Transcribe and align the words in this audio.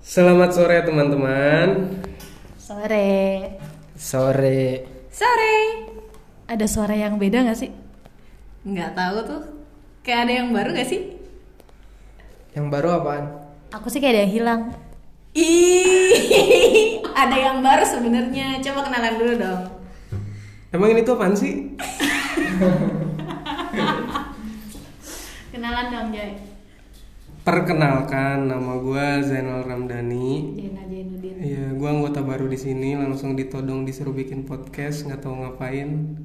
Selamat 0.00 0.56
sore 0.56 0.80
teman-teman. 0.80 1.92
Sore. 2.56 3.12
Sore. 4.00 4.60
Sore. 5.12 5.56
Ada 6.48 6.64
suara 6.64 6.96
yang 6.96 7.20
beda 7.20 7.44
gak 7.44 7.60
sih? 7.60 7.68
Nggak 8.64 8.96
tahu 8.96 9.16
tuh. 9.28 9.42
Kayak 10.00 10.20
ada 10.24 10.32
yang 10.40 10.48
baru 10.56 10.72
gak 10.72 10.88
sih? 10.88 11.20
Yang 12.56 12.66
baru 12.72 12.88
apaan? 12.96 13.24
Aku 13.76 13.92
sih 13.92 14.00
kayak 14.00 14.14
ada 14.16 14.22
yang 14.24 14.32
hilang. 14.32 14.60
Ih, 15.36 17.04
ada 17.22 17.36
yang 17.36 17.60
baru 17.60 17.84
sebenarnya. 17.84 18.58
Coba 18.64 18.88
kenalan 18.88 19.14
dulu 19.20 19.34
dong. 19.36 19.62
Emang 20.72 20.90
ini 20.96 21.04
tuh 21.04 21.14
apaan 21.20 21.36
sih? 21.36 21.70
Kenalan 25.52 25.86
dong, 25.92 26.08
Joy. 26.16 26.49
Perkenalkan 27.40 28.52
nama 28.52 28.76
gue 28.76 29.06
Zainal 29.24 29.64
Ramdhani. 29.64 30.60
Iya, 31.40 31.72
gue 31.72 31.88
anggota 31.88 32.20
baru 32.20 32.44
di 32.44 32.60
sini. 32.60 32.92
Langsung 32.92 33.32
ditodong 33.32 33.88
disuruh 33.88 34.12
bikin 34.12 34.44
podcast, 34.44 35.08
nggak 35.08 35.24
tahu 35.24 35.40
ngapain. 35.40 36.20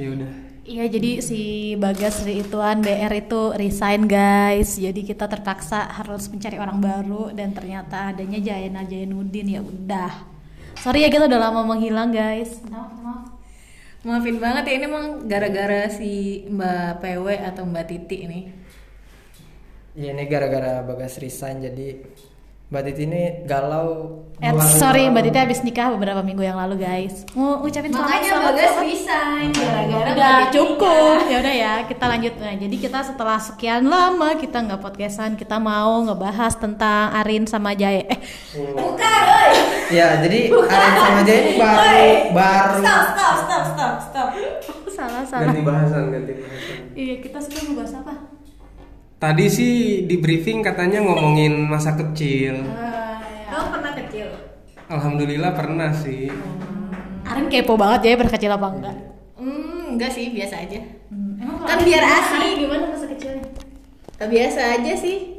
Ya 0.00 0.08
udah. 0.08 0.32
Iya, 0.64 0.88
jadi 0.88 1.20
si 1.20 1.40
Bagas 1.76 2.24
Rituan 2.24 2.80
BR 2.80 3.12
itu 3.12 3.52
resign, 3.52 4.08
guys. 4.08 4.80
Jadi 4.80 5.04
kita 5.04 5.28
terpaksa 5.28 5.84
harus 6.00 6.32
mencari 6.32 6.56
orang 6.56 6.80
baru 6.80 7.28
dan 7.36 7.52
ternyata 7.52 8.16
adanya 8.16 8.40
Jaina 8.40 8.88
Jainuddin 8.88 9.52
ya 9.52 9.60
udah. 9.60 10.32
Sorry 10.80 11.04
ya 11.04 11.12
kita 11.12 11.28
udah 11.28 11.40
lama 11.44 11.60
menghilang, 11.68 12.08
guys. 12.08 12.64
Maaf, 12.72 12.88
maaf. 13.04 13.36
Maafin 14.02 14.40
banget 14.40 14.64
ya 14.64 14.72
ini 14.80 14.84
emang 14.88 15.06
gara-gara 15.28 15.92
si 15.92 16.42
Mbak 16.48 17.04
PW 17.04 17.26
atau 17.52 17.68
Mbak 17.68 17.84
Titi 17.84 18.16
ini. 18.24 18.61
Iya 19.92 20.10
ini 20.10 20.24
gara-gara 20.24 20.80
Bagas 20.80 21.16
resign 21.16 21.60
jadi 21.60 22.00
Mbak 22.66 22.82
Titi 22.82 23.04
ini 23.04 23.22
galau 23.44 23.88
Eh, 24.40 24.48
sorry. 24.72 25.06
Mbak 25.06 25.22
Titi 25.22 25.38
habis 25.38 25.60
nikah 25.60 25.92
beberapa 25.92 26.18
minggu 26.18 26.40
yang 26.40 26.56
lalu, 26.56 26.80
guys. 26.80 27.22
Mau 27.30 27.60
ucapin 27.60 27.92
selamat 27.92 28.08
Makanya 28.08 28.26
selamat, 28.26 28.48
Bagas 28.48 28.64
selamat. 28.66 28.88
resign 28.88 29.48
gara-gara 29.52 30.08
udah 30.10 30.38
cukup 30.50 31.16
ya 31.22 31.36
udah 31.38 31.54
ya 31.54 31.72
kita 31.84 32.04
lanjut 32.06 32.34
nah 32.38 32.54
jadi 32.54 32.76
kita 32.78 32.98
setelah 33.02 33.38
sekian 33.38 33.82
lama 33.86 34.28
kita 34.34 34.58
nggak 34.58 34.80
podcastan 34.80 35.36
kita 35.36 35.56
mau 35.58 36.00
ngebahas 36.02 36.52
tentang 36.54 37.12
Arin 37.14 37.44
sama 37.44 37.72
Jaya 37.72 38.02
eh 38.02 38.18
Bukan, 38.72 39.22
oi. 39.30 39.52
Ya 39.90 40.16
jadi 40.18 40.40
Arin 40.50 40.92
sama 40.98 41.20
Jaya 41.22 41.40
ini 41.40 41.52
baru 41.54 42.04
baru 42.32 42.76
Stop, 42.78 43.04
stop, 43.06 43.34
stop, 43.38 43.64
stop, 43.68 43.94
stop. 44.02 44.28
salah 44.90 45.22
salah 45.22 45.44
Ganti 45.46 45.60
bahasan, 45.62 46.02
ganti 46.08 46.32
bahasan. 46.34 46.76
iya 46.94 47.14
kita 47.18 47.38
sekarang 47.38 47.66
ngebahas 47.70 47.94
apa 48.00 48.12
Tadi 49.22 49.46
sih 49.46 49.74
di 50.02 50.18
briefing 50.18 50.66
katanya 50.66 50.98
ngomongin 50.98 51.70
masa 51.70 51.94
kecil. 51.94 52.58
Kamu 53.46 53.66
pernah 53.70 53.94
kecil? 53.94 54.26
Alhamdulillah 54.90 55.54
pernah 55.54 55.94
sih. 55.94 56.26
Arin 57.22 57.46
kepo 57.46 57.78
banget 57.78 58.02
Jaya 58.02 58.18
pernah 58.18 58.34
kecil 58.34 58.50
apa 58.50 58.66
enggak 58.66 58.96
Hmm, 59.38 59.94
enggak 59.94 60.10
sih, 60.10 60.34
biasa 60.34 60.66
aja. 60.66 60.82
emang 61.38 61.62
Kan 61.62 61.86
biar 61.86 62.02
asik. 62.02 62.66
gimana 62.66 62.90
masa 62.90 63.06
kecilnya 63.06 63.46
Eh, 64.18 64.26
Biasa 64.26 64.60
aja 64.82 64.92
sih. 64.98 65.38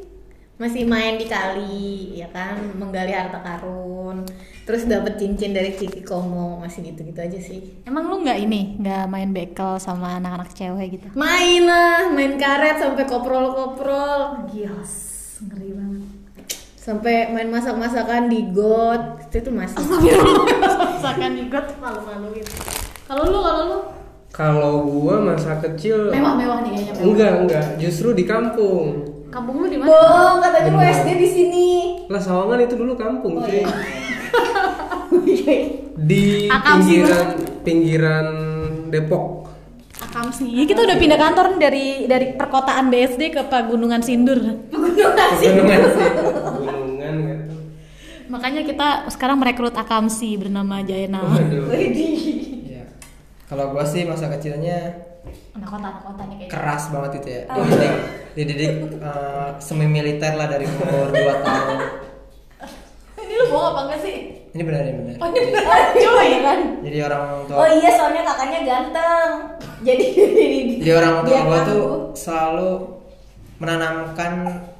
Masih 0.55 0.87
main 0.87 1.19
di 1.19 1.27
kali, 1.27 2.15
ya 2.15 2.31
kan, 2.31 2.55
menggali 2.79 3.11
harta 3.11 3.43
karun. 3.43 4.23
Terus 4.63 4.87
dapet 4.87 5.13
cincin 5.15 5.51
dari 5.51 5.71
Ciki 5.71 6.01
Komo, 6.01 6.55
masih 6.57 6.85
gitu-gitu 6.85 7.19
aja 7.19 7.35
sih. 7.35 7.83
emang 7.83 8.07
lu 8.07 8.23
nggak 8.23 8.39
ini 8.39 8.79
nggak 8.79 9.03
main 9.05 9.29
bekel 9.29 9.75
sama 9.75 10.15
anak-anak 10.17 10.51
cewek 10.51 10.87
gitu 10.93 11.07
Main 11.13 11.61
lah, 11.61 12.07
main 12.09 12.35
karet 12.35 12.79
sampai 12.79 13.03
koprol-koprol. 13.03 14.47
gios 14.47 14.91
ngeri 15.43 15.71
banget 15.71 16.03
Sampai 16.73 17.15
main 17.29 17.47
masak-masakan 17.47 18.27
di 18.27 18.43
got. 18.49 19.19
Itu 19.25 19.39
tuh 19.41 19.53
masih. 19.53 19.79
masakan 19.79 21.31
ikut 21.41 21.65
malu-maluin 21.77 22.43
kalau 23.03 23.23
lu 23.25 23.39
kalau 23.39 23.63
lu 23.65 23.79
Kalau 24.29 24.73
gua 24.83 25.15
masa 25.21 25.59
kecil 25.59 26.09
mewah-mewah 26.09 26.59
nih 26.61 26.71
kayaknya 26.73 26.91
mewah. 26.93 27.05
enggak 27.05 27.31
enggak, 27.37 27.65
justru 27.77 28.11
di 28.11 28.23
kampung. 28.23 28.87
kampung 29.29 29.59
lu 29.59 29.67
di 29.67 29.75
mana 29.75 29.89
Bohong, 29.89 30.37
katanya 30.39 30.69
lu 30.69 30.79
SD 30.79 31.09
di 31.15 31.27
sini. 31.27 31.67
Lah 32.05 32.17
Sawangan 32.17 32.59
itu 32.59 32.73
dulu 32.73 32.93
kampung, 32.93 33.33
Oh, 33.35 33.43
cuy. 33.43 33.61
iya. 33.61 33.69
Di 35.93 36.49
Akam 36.49 36.81
sih, 36.81 36.99
pinggiran 36.99 37.27
pinggiran 37.63 38.27
Depok. 38.89 39.47
Akam 40.01 40.29
sih. 40.29 40.49
Ya, 40.51 40.63
kita 40.65 40.83
udah 40.83 40.97
pindah 40.97 41.19
kantor 41.19 41.45
nih 41.55 41.59
dari 41.61 41.85
dari 42.05 42.25
perkotaan 42.35 42.91
BSD 42.91 43.31
ke 43.31 43.41
Pegunungan 43.47 44.01
Sindur. 44.03 44.39
Pegunungan 44.69 45.29
sih. 45.39 45.49
Pegunungan 45.53 47.13
gitu. 47.23 47.55
Makanya 48.27 48.61
kita 48.65 48.87
sekarang 49.13 49.37
merekrut 49.37 49.75
Akamsi 49.75 50.35
bernama 50.35 50.81
Jayana. 50.81 51.21
Waduh. 51.21 51.69
ya. 52.65 52.83
Kalau 53.45 53.69
gua 53.71 53.85
sih 53.85 54.03
masa 54.03 54.27
kecilnya 54.29 55.11
Anak 55.53 55.69
kota 55.69 55.87
anak 55.87 56.03
kota 56.03 56.21
nih 56.27 56.35
kayaknya. 56.35 56.51
keras 56.51 56.83
banget 56.91 57.11
itu 57.21 57.29
ya. 57.29 57.41
Dididik 57.47 57.93
dididik 58.33 58.73
eh, 58.99 59.49
semi 59.61 59.85
militer 59.87 60.33
lah 60.33 60.49
dari 60.49 60.65
umur 60.65 61.13
2 61.13 61.45
tahun. 61.45 61.77
Ini 63.23 63.33
lu 63.37 63.45
bohong 63.47 63.67
apa 63.71 63.79
enggak 63.87 63.99
sih? 64.03 64.17
Ini 64.53 64.61
benar 64.61 64.81
ini 64.83 64.93
benar. 64.95 65.15
Oh, 65.17 65.27
ini 65.27 65.39
beneran 65.49 65.81
cuy 66.05 66.29
kan. 66.39 66.59
Jadi 66.79 66.97
orang 67.01 67.21
tua 67.43 67.55
Oh 67.55 67.67
iya, 67.71 67.89
soalnya 67.91 68.21
kakaknya 68.23 68.59
ganteng. 68.63 69.29
Jadi 69.87 70.05
Jadi 70.77 70.91
orang 70.93 71.15
tua 71.21 71.37
gua 71.41 71.59
tuh 71.63 71.83
selalu 72.13 72.69
menanamkan 73.57 74.31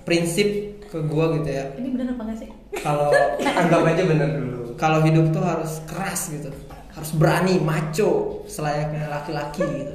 prinsip 0.03 0.47
ke 0.84 0.97
gua 1.03 1.34
gitu 1.34 1.50
ya. 1.50 1.66
Ini 1.73 1.88
bener 1.89 2.06
apa 2.13 2.22
enggak 2.23 2.38
sih? 2.39 2.50
Kalau 2.78 3.09
Anggap 3.59 3.81
aja 3.88 4.03
bener 4.03 4.29
dulu. 4.31 4.61
kalau 4.73 5.01
hidup 5.01 5.29
tuh 5.29 5.41
harus 5.41 5.81
keras 5.85 6.29
gitu 6.29 6.50
harus 6.90 7.11
berani 7.11 7.57
maco 7.57 8.41
selayaknya 8.45 9.05
laki-laki 9.07 9.61
gitu 9.61 9.94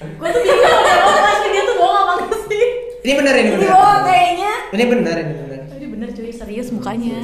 Gue 0.00 0.28
tuh 0.30 0.40
bingung 0.40 0.84
kalau 0.84 1.46
dia 1.46 1.62
tuh 1.62 1.76
bohong 1.78 1.96
apa 1.98 2.12
enggak 2.18 2.40
sih? 2.44 2.64
ini 3.00 3.12
benar 3.14 3.34
ini 3.34 3.50
benar 3.54 3.68
Oh, 3.70 3.96
kayaknya. 4.02 4.52
ini 4.72 4.84
benar 4.86 5.16
ini 5.18 5.34
benar 5.38 5.60
Ini 5.70 5.86
bener 5.86 6.08
cuy, 6.10 6.30
serius 6.30 6.68
mukanya. 6.70 7.20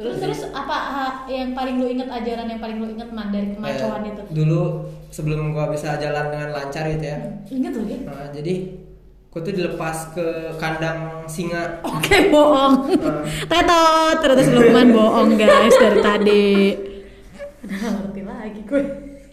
Ini 0.00 0.08
benar 0.08 0.16
Terus 0.16 0.40
terus 0.40 0.40
apa 0.50 0.76
yang 1.26 1.52
paling 1.52 1.76
lu 1.76 1.86
inget 1.86 2.08
ajaran 2.08 2.46
yang 2.46 2.58
paling 2.58 2.76
lu 2.78 2.88
inget 2.88 3.10
man 3.10 3.28
dari 3.28 3.52
kemacoan 3.52 4.00
Eh, 4.00 4.10
itu? 4.10 4.22
dulu 4.32 4.60
sebelum 5.08 5.52
gua 5.52 5.68
bisa 5.68 5.94
jalan 5.94 6.26
dengan 6.28 6.48
lancar 6.50 6.88
gitu 6.88 7.04
ya 7.04 7.18
Ingat 7.46 7.72
lu 7.74 7.84
ya? 7.84 7.98
nah, 8.02 8.28
jadi 8.30 8.54
gua 9.28 9.40
tuh 9.40 9.52
dilepas 9.52 9.96
ke 10.10 10.26
kandang 10.56 10.98
singa 11.26 11.84
Oke 11.84 12.26
bohong. 12.28 12.96
Tetot 13.44 14.16
ternyata 14.18 14.50
Lukman 14.50 14.88
bohong 14.90 15.30
guys 15.34 15.76
dari 15.76 16.00
tadi. 16.00 16.48
Gak 17.60 17.78
ngerti 17.78 18.20
lagi 18.22 18.60
gue. 18.62 18.82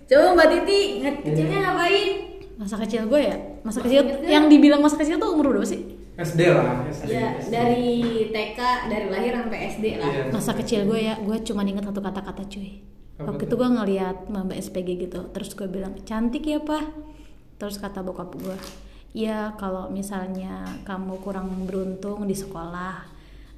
Coba 0.06 0.36
Mbak 0.36 0.48
Titi, 0.54 0.80
kecilnya 1.02 1.58
ngapain? 1.64 2.08
Masa 2.56 2.76
kecil 2.78 3.06
gue 3.06 3.18
ya, 3.20 3.36
masa 3.62 3.80
kecil 3.80 4.02
yang 4.24 4.46
dibilang 4.46 4.80
masa 4.80 4.96
kecil 4.96 5.16
tuh 5.16 5.32
umur 5.32 5.52
berapa 5.52 5.66
sih? 5.66 5.97
SD 6.18 6.42
lah, 6.50 6.82
SD. 6.90 7.14
Ya, 7.14 7.38
dari 7.46 8.26
TK, 8.34 8.60
dari 8.90 9.06
lahir 9.14 9.38
sampai 9.38 9.60
SD 9.70 9.86
lah. 10.02 10.10
Iya. 10.10 10.24
Masa 10.34 10.58
kecil 10.58 10.90
gue 10.90 10.98
ya, 10.98 11.14
gue 11.22 11.38
cuma 11.46 11.62
inget 11.62 11.86
satu 11.86 12.02
kata-kata 12.02 12.42
cuy. 12.50 12.82
Apa 13.22 13.34
Waktu 13.34 13.46
itu 13.46 13.54
gue 13.54 13.70
ngeliat 13.70 14.18
mbak 14.26 14.58
SPG 14.58 14.90
gitu, 15.10 15.30
terus 15.30 15.54
gue 15.54 15.70
bilang 15.70 15.94
cantik 16.02 16.42
ya 16.42 16.58
pak. 16.58 16.90
Terus 17.62 17.78
kata 17.78 18.02
bokap 18.02 18.34
gue, 18.34 18.58
ya 19.14 19.54
kalau 19.62 19.94
misalnya 19.94 20.82
kamu 20.86 21.22
kurang 21.22 21.70
beruntung 21.70 22.26
di 22.26 22.34
sekolah, 22.34 23.06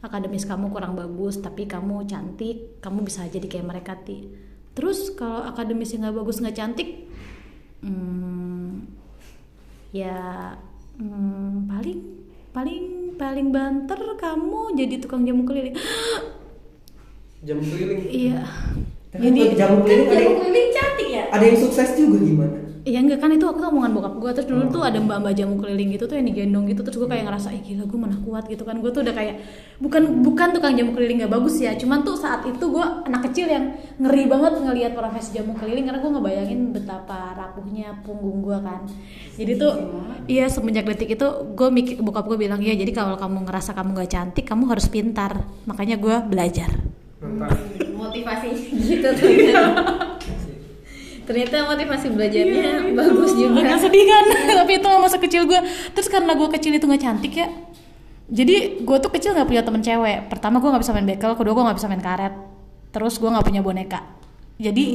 akademis 0.04 0.44
kamu 0.44 0.72
kurang 0.72 1.00
bagus, 1.00 1.40
tapi 1.40 1.64
kamu 1.64 2.08
cantik, 2.08 2.84
kamu 2.84 3.08
bisa 3.08 3.24
jadi 3.28 3.48
kayak 3.48 3.68
mereka 3.68 3.96
ti. 4.04 4.36
Terus 4.76 5.16
kalau 5.16 5.48
akademisnya 5.48 6.08
nggak 6.08 6.16
bagus 6.24 6.40
nggak 6.44 6.56
cantik, 6.60 7.08
hmm, 7.84 8.84
ya 9.96 10.56
hmm, 11.00 11.68
paling 11.68 12.19
paling 12.50 13.14
paling 13.20 13.52
banter 13.52 14.00
kamu 14.16 14.62
jadi 14.78 14.96
tukang 15.02 15.26
jamu 15.28 15.44
keliling. 15.44 15.76
Jam 17.48 17.58
keliling. 17.64 18.02
Iya. 18.08 18.44
Jadi 19.10 19.42
jamu 19.58 19.82
Kan 19.82 19.88
keliling 19.90 20.08
ada 20.08 20.22
jamu 20.22 20.38
keliling 20.46 20.70
cantik 20.70 21.08
ya? 21.10 21.24
ada 21.34 21.44
yang 21.50 21.58
sukses 21.58 21.90
juga 21.98 22.18
gimana 22.22 22.69
Iya 22.88 23.04
enggak 23.04 23.20
kan 23.20 23.30
itu 23.36 23.44
waktu 23.44 23.60
itu 23.60 23.68
omongan 23.76 23.92
bokap 23.92 24.14
gue 24.24 24.32
terus 24.40 24.48
dulu 24.48 24.64
tuh 24.72 24.82
ada 24.88 25.04
mbak-mbak 25.04 25.36
jamu 25.36 25.60
keliling 25.60 25.92
gitu 26.00 26.08
tuh 26.08 26.16
yang 26.16 26.28
digendong 26.32 26.66
gitu. 26.72 26.80
Terus 26.80 26.96
gue 26.96 27.10
kayak 27.12 27.28
ngerasa 27.28 27.52
ih 27.52 27.62
gila 27.64 27.84
gue 27.84 28.00
mana 28.00 28.16
kuat 28.24 28.48
gitu 28.48 28.64
kan. 28.64 28.80
Gue 28.80 28.92
tuh 28.96 29.04
udah 29.04 29.12
kayak 29.12 29.36
bukan 29.84 30.24
bukan 30.24 30.48
tukang 30.56 30.74
jamu 30.80 30.96
keliling 30.96 31.20
nggak 31.20 31.34
bagus 31.34 31.60
ya. 31.60 31.76
Cuman 31.76 32.08
tuh 32.08 32.16
saat 32.16 32.48
itu 32.48 32.62
gue 32.64 32.86
anak 33.04 33.22
kecil 33.32 33.52
yang 33.52 33.76
ngeri 34.00 34.32
banget 34.32 34.54
ngelihat 34.64 34.92
profesi 34.96 35.36
jamu 35.36 35.52
keliling 35.60 35.92
karena 35.92 36.00
gue 36.00 36.12
ngebayangin 36.16 36.60
betapa 36.72 37.36
rapuhnya 37.36 38.00
punggung 38.08 38.40
gue 38.40 38.58
kan. 38.64 38.88
Jadi 39.36 39.52
tuh 39.60 39.74
iya. 40.32 40.48
semenjak 40.48 40.88
detik 40.88 41.20
itu 41.20 41.28
gue 41.56 41.68
mikir 41.68 42.00
bokap 42.00 42.32
gue 42.32 42.40
bilang 42.40 42.64
ya 42.64 42.72
jadi 42.80 42.96
kalau 42.96 43.20
kamu 43.20 43.44
ngerasa 43.44 43.76
kamu 43.76 43.92
nggak 43.92 44.12
cantik 44.12 44.46
kamu 44.48 44.72
harus 44.72 44.88
pintar. 44.88 45.44
Makanya 45.68 46.00
gue 46.00 46.16
belajar. 46.32 46.72
Mantap. 47.20 47.60
Motivasi 47.92 48.50
gitu 48.80 49.12
ternyata. 49.12 50.09
Ternyata 51.30 51.70
motivasi 51.70 52.10
belajarnya 52.10 52.98
bagus 52.98 53.38
juga. 53.38 53.62
agak 53.62 53.80
sedih 53.86 54.06
kan? 54.10 54.26
Tapi 54.66 54.72
itu 54.82 54.90
masa 54.98 55.18
kecil 55.22 55.46
gue 55.46 55.62
terus 55.94 56.10
karena 56.10 56.34
gue 56.34 56.50
kecil 56.58 56.74
itu 56.74 56.90
nggak 56.90 57.04
cantik 57.06 57.34
ya 57.38 57.48
jadi 58.30 58.86
gue 58.86 58.98
tuh 59.02 59.10
kecil 59.10 59.34
nggak 59.34 59.50
punya 59.50 59.64
temen 59.66 59.82
cewek. 59.82 60.30
Pertama 60.30 60.62
gue 60.62 60.70
nggak 60.70 60.84
bisa 60.86 60.94
main 60.94 61.08
bekel 61.10 61.34
kedua 61.34 61.54
gue 61.58 61.66
nggak 61.66 61.78
bisa 61.82 61.90
main 61.90 62.04
karet. 62.04 62.34
Terus 62.94 63.18
gue 63.18 63.30
nggak 63.30 63.46
punya 63.46 63.62
boneka. 63.66 64.02
Jadi 64.60 64.86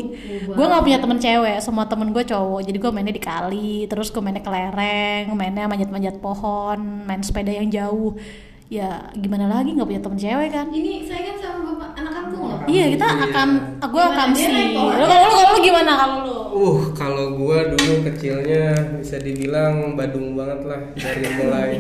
gue 0.55 0.67
nggak 0.71 0.85
punya 0.85 0.99
temen 1.03 1.19
cewek 1.19 1.59
semua 1.59 1.85
temen 1.91 2.15
gue 2.15 2.23
cowok. 2.23 2.61
Jadi 2.63 2.79
gue 2.79 2.91
mainnya 2.95 3.15
di 3.15 3.23
kali 3.23 3.91
terus 3.91 4.15
gue 4.15 4.23
mainnya 4.23 4.43
kelereng 4.45 5.35
mainnya 5.35 5.67
manjat-manjat 5.67 6.23
pohon 6.23 6.79
main 7.11 7.27
sepeda 7.27 7.51
yang 7.51 7.67
jauh. 7.75 8.15
Ya 8.71 9.11
gimana 9.19 9.51
lagi 9.51 9.75
nggak 9.75 9.89
punya 9.91 10.03
temen 10.03 10.19
cewek 10.19 10.51
kan? 10.55 10.67
Ini 10.71 11.03
saya 11.03 11.35
kan 11.35 11.37
sama 11.43 11.61
bapak 11.75 11.91
kampung 12.65 12.67
loh. 12.67 12.75
iya 12.75 12.85
kita 12.91 13.07
Iya. 13.07 13.25
akan 13.27 13.49
gue 13.85 14.03
akan 14.07 14.29
sih 14.33 14.47
lo 14.49 14.83
kalau 15.01 15.27
lo- 15.27 15.47
lo 15.47 15.59
gimana 15.61 15.93
kalau 15.95 16.17
lo 16.21 16.33
Uh, 16.55 16.95
kalau 16.95 17.35
gua 17.35 17.67
dulu 17.67 18.07
kecilnya 18.07 18.71
bisa 18.97 19.19
dibilang 19.19 19.93
badung 19.93 20.33
banget 20.33 20.63
lah 20.63 20.81
dari 20.95 21.27
mulai 21.35 21.71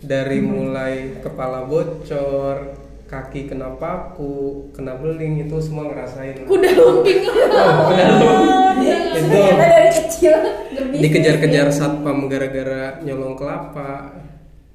dari 0.00 0.38
mulai 0.40 0.94
kepala 1.20 1.62
bocor, 1.62 2.72
kaki 3.04 3.44
kena 3.44 3.76
paku, 3.76 4.32
kena 4.70 4.96
beling 4.96 5.44
itu 5.44 5.52
semua 5.58 5.84
ngerasain. 5.86 6.32
Kuda 6.42 6.70
lumping. 6.72 7.20
Oh, 7.28 7.70
kuda 7.86 8.04
lumping. 8.16 9.00
itu 9.12 9.36
dari 9.52 9.90
kecil 9.92 10.34
dikejar-kejar 10.90 11.68
satpam 11.68 12.24
gara-gara 12.24 12.96
nyolong 13.00 13.36
kelapa. 13.36 14.16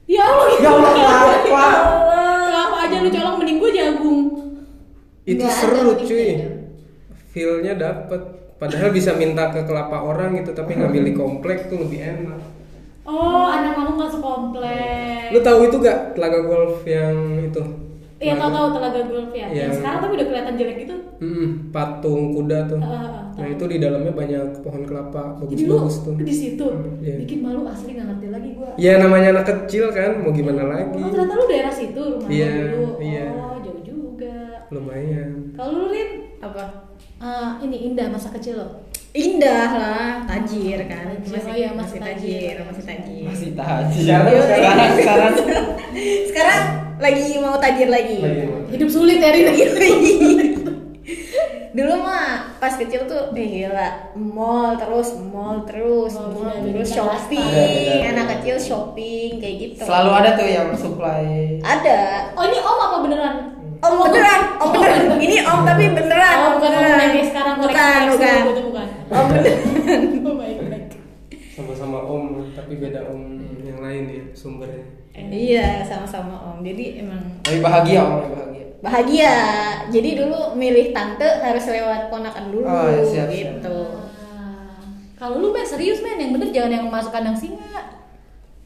ya 0.06 0.22
Allah 0.22 0.48
Ya 0.56 0.70
Allah, 0.70 0.94
kenapa? 1.42 1.66
kenapa 2.46 2.76
aja 2.80 2.96
lu 3.00 3.10
colong 3.10 3.36
mending 3.42 3.58
gue 3.58 3.65
Itu 5.26 5.42
Nggak 5.42 5.58
seru 5.58 5.92
cuy. 5.98 6.28
ya. 6.36 6.50
Feelnya 7.28 7.74
dapet. 7.76 8.22
Padahal 8.56 8.90
bisa 8.90 9.12
minta 9.14 9.50
ke 9.50 9.62
kelapa 9.62 10.00
orang 10.00 10.38
gitu, 10.38 10.52
tapi 10.52 10.74
ngambil 10.74 11.04
di 11.04 11.14
komplek 11.14 11.68
tuh 11.68 11.82
lebih 11.82 12.00
enak. 12.00 12.40
oh 13.04 13.46
anak 13.46 13.76
kamu 13.76 13.94
masuk 13.96 14.18
komplek 14.18 15.30
Lu 15.30 15.38
tahu 15.40 15.60
itu 15.64 15.78
gak 15.78 16.14
telaga 16.14 16.42
golf 16.42 16.82
yang 16.84 17.14
itu? 17.40 17.62
Iya 18.16 18.34
tau 18.34 18.48
Telaga- 18.48 18.56
tahu 18.56 18.68
telaga 18.74 19.02
golf 19.06 19.32
ya. 19.32 19.46
Iya. 19.46 19.62
Yang 19.62 19.74
sekarang 19.78 20.00
tapi 20.00 20.14
udah 20.16 20.26
kelihatan 20.26 20.54
jelek 20.56 20.78
gitu. 20.80 20.96
Mm, 21.16 21.48
patung 21.70 22.34
kuda 22.34 22.60
tuh. 22.66 22.80
Ah, 22.80 23.30
nah 23.32 23.46
itu 23.46 23.64
di 23.68 23.78
dalamnya 23.78 24.10
banyak 24.12 24.46
pohon 24.60 24.84
kelapa 24.84 25.38
Jadi 25.44 25.64
lu 25.64 25.76
bagus-bagus 25.78 25.96
tuh. 26.02 26.14
di 26.18 26.34
situ 26.34 26.66
Iya. 26.98 27.16
bikin 27.20 27.40
malu 27.42 27.62
asli 27.66 27.94
nggak 27.94 28.08
ngerti 28.10 28.28
lagi 28.32 28.50
gua. 28.54 28.72
Ya 28.76 28.94
namanya 28.98 29.28
anak 29.32 29.46
kecil 29.46 29.86
kan, 29.92 30.12
mau 30.18 30.32
gimana 30.32 30.64
lagi? 30.66 30.98
Oh 30.98 31.08
ternyata 31.08 31.34
lu 31.36 31.46
daerah 31.46 31.70
situ 31.72 32.02
rumah 32.02 32.28
Iya, 32.28 32.48
lu 32.48 32.64
dulu. 32.66 32.90
iya. 33.00 33.26
Oh 33.30 33.38
jauh 33.38 33.52
juga. 33.52 33.55
Lumayan. 34.70 35.54
Kalau 35.54 35.72
lu 35.72 35.86
Rin, 35.88 36.10
Apa? 36.40 36.64
ah, 37.18 37.58
ini 37.60 37.88
indah 37.88 38.10
masa 38.10 38.30
kecil 38.32 38.58
lo. 38.58 38.68
Indah 39.12 39.72
lah, 39.72 40.08
tajir 40.28 40.76
kan. 40.86 41.08
Tajir, 41.16 41.32
Masih, 41.32 41.48
oh 41.48 41.56
iya, 41.56 41.70
masih 41.72 41.98
masih 41.98 42.00
tajir, 42.04 42.36
tajir. 42.36 42.56
masih 42.68 42.84
tajir. 42.84 43.24
Masih 43.24 43.50
tajir. 43.56 44.04
Sekarang, 44.04 44.92
sekarang, 44.92 45.32
sekarang. 45.32 45.66
Sekarang 46.28 46.62
lagi 46.98 47.26
mau 47.40 47.56
tajir 47.56 47.88
lagi. 47.88 48.18
Lagi. 48.20 48.44
Hidup 48.76 48.90
sulit 48.90 49.18
ya 49.18 49.30
Rin. 49.32 49.48
Dulu 51.76 51.92
mah 52.00 52.56
pas 52.56 52.72
kecil 52.72 53.04
tuh 53.04 53.36
eh 53.36 53.48
gila 53.52 54.16
mall 54.16 54.80
terus 54.80 55.12
mall 55.20 55.68
terus 55.68 56.16
mall 56.16 56.48
beda, 56.56 56.72
terus 56.72 56.88
shopping 56.88 58.00
anak 58.02 58.40
kecil 58.40 58.56
shopping 58.56 59.44
kayak 59.44 59.56
gitu 59.60 59.84
Selalu 59.84 60.12
ada 60.16 60.30
tuh 60.40 60.48
yang 60.48 60.72
supply. 60.72 61.60
ada 61.60 62.32
Oh 62.32 62.48
ini 62.48 62.64
om 62.64 62.80
apa 62.80 62.98
beneran? 63.04 63.36
Om 63.88 63.98
beneran 64.04 64.42
om 64.58 64.70
beneran 64.72 65.02
ini 65.18 65.38
om 65.42 65.60
tapi 65.62 65.84
beneran 65.90 66.36
Oh 66.36 66.50
bukan 66.54 66.70
om 66.70 66.76
beneran. 66.76 67.00
yang 67.00 67.12
kayak 67.12 67.28
sekarang 67.28 67.56
bukan 67.56 67.72
koleksi 67.72 68.12
bukan 68.12 68.44
itu 68.48 68.62
bukan. 68.64 68.88
om 69.10 69.26
beneran 69.28 69.60
Oh 70.26 70.36
baik 70.36 70.58
baik. 70.62 70.84
Sama-sama 71.52 71.98
om, 72.04 72.24
tapi 72.52 72.74
beda 72.76 73.08
om 73.08 73.22
yang 73.62 73.80
lain 73.80 74.04
ya 74.08 74.24
sumbernya. 74.32 74.84
iya 75.26 75.68
sama-sama 75.82 76.36
om 76.46 76.58
jadi 76.60 77.00
emang 77.00 77.40
Lebih 77.42 77.62
bahagia 77.62 78.00
om, 78.02 78.12
lebih 78.20 78.32
bahagia. 78.34 78.66
bahagia 78.82 79.34
jadi 79.88 80.10
dulu 80.18 80.40
milih 80.54 80.92
tante 80.92 81.24
harus 81.40 81.64
lewat 81.66 82.10
ponakan 82.10 82.46
dulu 82.50 82.66
Oh, 82.66 82.86
ya, 82.86 83.00
siap, 83.02 83.28
siap. 83.28 83.32
gitu 83.32 83.80
Ah, 84.28 84.84
Kalau 85.16 85.40
lu 85.40 85.50
men 85.50 85.64
serius 85.64 86.00
men 86.00 86.18
yang 86.18 86.32
bener 86.32 86.52
jangan 86.52 86.72
yang 86.74 86.86
masuk 86.88 87.10
kandang 87.10 87.34
singa. 87.34 88.04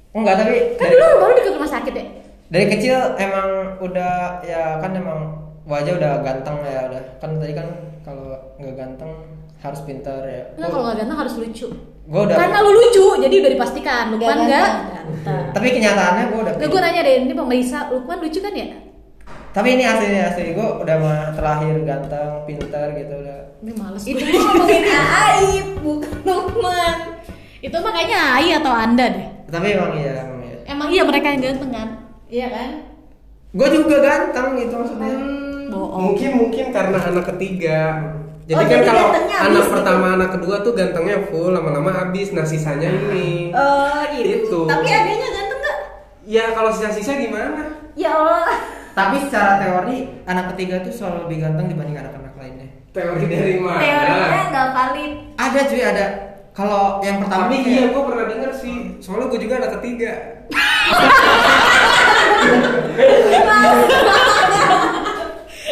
Enggak, 0.10 0.42
tapi 0.42 0.74
Kan 0.76 0.90
dulu 0.90 1.06
baru 1.22 1.34
deket 1.36 1.54
rumah 1.54 1.70
sakit 1.70 1.94
ya. 1.94 2.06
Dari 2.50 2.66
kecil 2.66 2.98
emang 3.16 3.78
udah 3.78 4.42
ya 4.42 4.82
kan 4.82 4.92
emang 4.98 5.38
wajah 5.70 5.94
udah 6.02 6.12
ganteng 6.26 6.58
ya 6.66 6.90
udah 6.90 7.02
kan 7.22 7.30
tadi 7.38 7.54
kan 7.54 7.68
kalau 8.02 8.34
nggak 8.58 8.76
ganteng 8.76 9.12
harus 9.60 9.80
pintar 9.84 10.24
ya. 10.24 10.44
Enggak 10.56 10.70
kalau 10.72 10.84
nggak 10.88 10.98
ganteng 11.04 11.20
harus 11.20 11.36
lucu. 11.38 11.68
Gue 12.10 12.22
udah. 12.26 12.36
Karena 12.42 12.58
lu 12.66 12.72
lucu, 12.74 13.06
jadi 13.22 13.36
udah 13.38 13.52
dipastikan. 13.54 14.04
Lukman 14.16 14.38
Nggak. 14.50 14.70
Tapi 15.54 15.68
kenyataannya 15.78 16.24
gue 16.32 16.40
udah. 16.42 16.54
Nggak 16.58 16.70
gue 16.72 16.82
nanya 16.82 17.02
deh, 17.06 17.16
ini 17.22 17.34
pemeriksa 17.36 17.78
Lukman 17.94 18.18
lucu 18.24 18.40
kan 18.42 18.54
ya? 18.56 18.68
Tapi 19.50 19.68
ini 19.78 19.84
aslinya 19.86 20.30
asli 20.30 20.54
gue 20.54 20.68
udah 20.86 20.96
mah 20.98 21.22
terlahir 21.38 21.76
ganteng, 21.86 22.32
pintar 22.48 22.88
gitu 22.96 23.14
udah. 23.14 23.40
Ini 23.60 23.72
males 23.76 24.04
itu 24.08 24.24
ngomongin 24.24 24.84
Aib 24.88 25.68
bukan 25.84 26.16
Lukman 26.24 26.98
Itu 27.60 27.76
mah 27.76 27.92
kayaknya 27.92 28.20
Ai 28.40 28.48
atau 28.56 28.72
Anda 28.72 29.06
deh. 29.12 29.28
Tapi 29.52 29.68
emang 29.76 29.92
iya 30.00 30.12
emang 30.24 30.40
iya. 30.48 30.58
Emang 30.64 30.88
iya 30.90 31.04
mereka 31.04 31.28
yang 31.36 31.42
ganteng 31.44 31.72
kan? 31.76 31.90
Iya 32.30 32.48
kan 32.48 32.70
Gue 33.50 33.66
juga 33.68 33.98
ganteng 33.98 34.54
gitu 34.56 34.74
maksudnya. 34.76 35.10
Hmm, 35.10 35.68
Bohong. 35.68 36.14
Mungkin 36.14 36.32
mungkin 36.38 36.66
karena 36.70 36.98
anak 37.00 37.26
ketiga. 37.28 37.80
Jadi 38.46 38.54
Oh, 38.56 38.62
kan 38.62 38.70
jadi 38.72 38.82
kalau 38.84 39.02
gantengnya 39.04 39.38
anak 39.40 39.46
habis 39.48 39.58
gitu. 39.60 39.74
pertama, 39.74 40.06
anak 40.12 40.30
kedua 40.32 40.56
tuh 40.60 40.74
gantengnya 40.74 41.18
full, 41.26 41.50
lama-lama 41.50 41.90
habis. 41.92 42.30
Nah 42.30 42.42
sisanya 42.44 42.86
ini. 42.88 43.50
oh 43.52 44.02
gitu 44.12 44.30
Itu. 44.44 44.60
tapi 44.64 44.86
adanya 44.88 45.28
ganteng 45.28 45.60
nggak 45.60 45.78
Ya 46.24 46.44
kalau 46.52 46.70
sisa-sisa 46.70 47.14
gimana? 47.16 47.62
ya 47.94 48.10
Allah 48.16 48.54
Tapi 48.98 49.16
secara 49.20 49.58
teori 49.58 49.98
anak 50.24 50.54
ketiga 50.54 50.82
tuh 50.82 50.92
selalu 50.92 51.18
lebih 51.26 51.38
ganteng 51.42 51.66
dibanding 51.68 51.98
anak-anak 51.98 52.34
lainnya. 52.36 52.70
Teori 52.92 53.26
dari 53.26 53.56
mana? 53.58 53.82
teorinya 53.82 54.44
nggak 54.48 54.68
valid 54.72 55.12
Ada 55.36 55.60
cuy 55.66 55.82
ada. 55.84 56.06
Kalau 56.52 56.84
yang 57.00 57.18
pertama 57.18 57.48
Tapi 57.48 57.56
iya, 57.64 57.84
gue 57.88 58.02
pernah 58.04 58.26
denger 58.28 58.52
sih. 58.52 58.78
Soalnya 59.00 59.26
gue 59.28 59.40
juga 59.40 59.54
anak 59.58 59.72
ketiga. 59.80 60.12